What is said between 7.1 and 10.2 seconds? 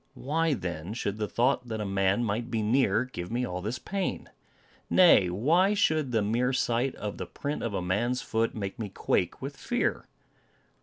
the print of a man's foot, make me quake with fear?